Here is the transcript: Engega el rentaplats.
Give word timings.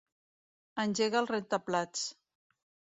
Engega 0.85 1.19
el 1.21 1.31
rentaplats. 1.35 2.11